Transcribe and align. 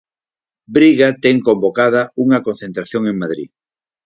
Briga 0.75 1.09
ten 1.23 1.35
convocada 1.47 2.01
unha 2.23 2.43
concentración 2.47 3.03
en 3.11 3.15
Madrid. 3.23 3.49